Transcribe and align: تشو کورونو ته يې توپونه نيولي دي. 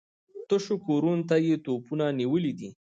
تشو 0.47 0.75
کورونو 0.87 1.23
ته 1.29 1.35
يې 1.45 1.55
توپونه 1.65 2.05
نيولي 2.19 2.53
دي. 2.59 2.69